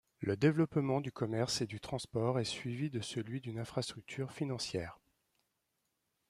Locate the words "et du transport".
1.61-2.39